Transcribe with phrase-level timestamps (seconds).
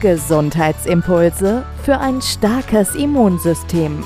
[0.00, 4.04] Gesundheitsimpulse für ein starkes Immunsystem.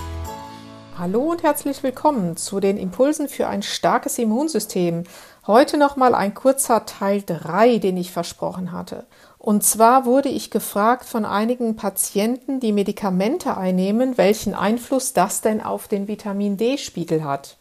[0.97, 5.05] Hallo und herzlich willkommen zu den Impulsen für ein starkes Immunsystem.
[5.47, 9.07] Heute nochmal ein kurzer Teil 3, den ich versprochen hatte.
[9.39, 15.61] Und zwar wurde ich gefragt von einigen Patienten, die Medikamente einnehmen, welchen Einfluss das denn
[15.61, 17.58] auf den Vitamin D-Spiegel hat.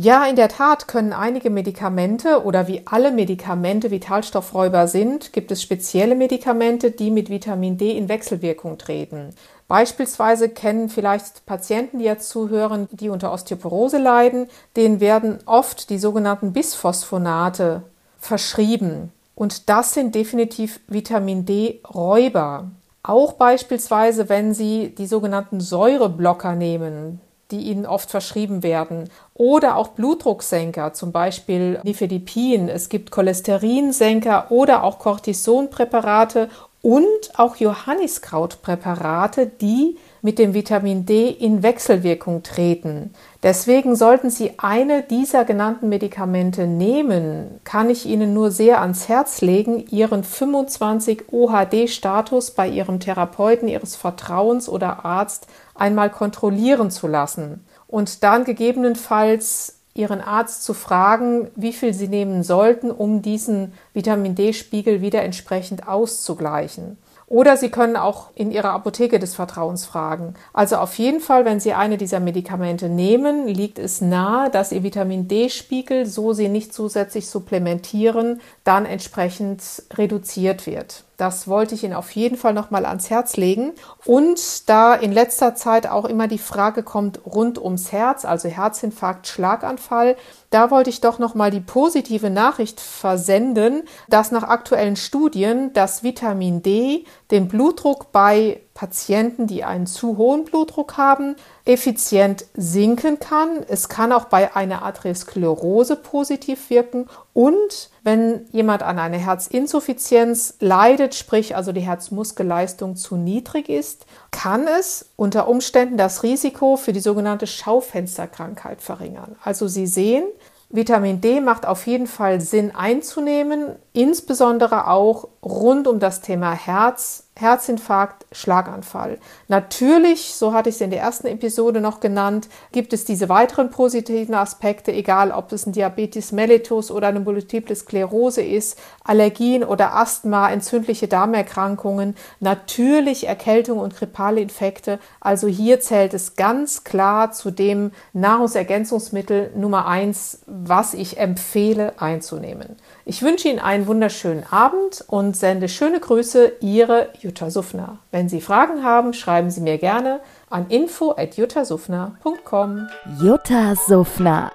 [0.00, 5.60] Ja, in der Tat können einige Medikamente oder wie alle Medikamente Vitalstoffräuber sind, gibt es
[5.60, 9.34] spezielle Medikamente, die mit Vitamin D in Wechselwirkung treten.
[9.66, 14.46] Beispielsweise kennen vielleicht Patienten, die jetzt zuhören, die unter Osteoporose leiden,
[14.76, 17.82] denen werden oft die sogenannten Bisphosphonate
[18.20, 19.10] verschrieben.
[19.34, 22.70] Und das sind definitiv Vitamin D-Räuber.
[23.02, 29.88] Auch beispielsweise, wenn Sie die sogenannten Säureblocker nehmen, die Ihnen oft verschrieben werden, oder auch
[29.88, 32.68] Blutdrucksenker, zum Beispiel Nifedipin.
[32.68, 36.50] Es gibt Cholesterinsenker oder auch Cortisonpräparate
[36.82, 39.96] und auch Johanniskrautpräparate, die
[40.28, 43.14] mit dem Vitamin D in Wechselwirkung treten.
[43.42, 49.40] Deswegen sollten Sie eine dieser genannten Medikamente nehmen, kann ich Ihnen nur sehr ans Herz
[49.40, 57.64] legen, Ihren 25 OHD-Status bei Ihrem Therapeuten Ihres Vertrauens oder Arzt einmal kontrollieren zu lassen
[57.86, 64.34] und dann gegebenenfalls Ihren Arzt zu fragen, wie viel Sie nehmen sollten, um diesen Vitamin
[64.34, 66.98] D-Spiegel wieder entsprechend auszugleichen.
[67.28, 70.34] Oder Sie können auch in Ihrer Apotheke des Vertrauens fragen.
[70.54, 74.82] Also auf jeden Fall, wenn Sie eine dieser Medikamente nehmen, liegt es nahe, dass Ihr
[74.82, 79.62] Vitamin D-Spiegel, so Sie nicht zusätzlich supplementieren, dann entsprechend
[79.94, 81.04] reduziert wird.
[81.18, 83.72] Das wollte ich Ihnen auf jeden Fall nochmal ans Herz legen.
[84.06, 89.26] Und da in letzter Zeit auch immer die Frage kommt rund ums Herz, also Herzinfarkt,
[89.26, 90.16] Schlaganfall,
[90.50, 96.62] da wollte ich doch nochmal die positive Nachricht versenden, dass nach aktuellen Studien das Vitamin
[96.62, 101.34] D den Blutdruck bei Patienten, die einen zu hohen Blutdruck haben,
[101.64, 103.64] effizient sinken kann.
[103.66, 107.08] Es kann auch bei einer Arteriosklerose positiv wirken.
[107.32, 114.68] Und wenn jemand an einer Herzinsuffizienz leidet, sprich also die Herzmuskelleistung zu niedrig ist, kann
[114.68, 119.34] es unter Umständen das Risiko für die sogenannte Schaufensterkrankheit verringern.
[119.42, 120.22] Also Sie sehen,
[120.70, 127.24] Vitamin D macht auf jeden Fall Sinn einzunehmen, insbesondere auch rund um das Thema Herz,
[127.34, 129.18] Herzinfarkt, Schlaganfall.
[129.46, 133.70] Natürlich, so hatte ich es in der ersten Episode noch genannt, gibt es diese weiteren
[133.70, 139.94] positiven Aspekte, egal ob es ein Diabetes mellitus oder eine Multiple Sklerose ist, Allergien oder
[139.94, 144.98] Asthma, entzündliche Darmerkrankungen, natürlich Erkältung und grippale Infekte.
[145.20, 152.76] Also hier zählt es ganz klar zu dem Nahrungsergänzungsmittel Nummer eins, was ich empfehle einzunehmen.
[153.10, 158.00] Ich wünsche Ihnen einen wunderschönen Abend und sende schöne Grüße, Ihre Jutta Suffner.
[158.10, 160.20] Wenn Sie Fragen haben, schreiben Sie mir gerne
[160.50, 162.86] an info@juttasufner.com.
[163.18, 164.52] Jutta Suffner.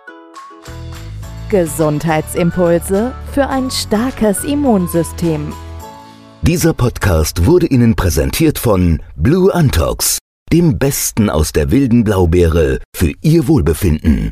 [1.50, 5.52] Gesundheitsimpulse für ein starkes Immunsystem.
[6.44, 10.20] Dieser Podcast wurde Ihnen präsentiert von Blue Antox,
[10.52, 14.32] dem Besten aus der wilden Blaubeere für Ihr Wohlbefinden.